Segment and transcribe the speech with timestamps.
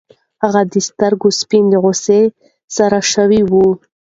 [0.03, 0.03] د
[0.43, 2.21] هغه د سترګو سپین له غوسې
[2.75, 3.67] سره شوي وو.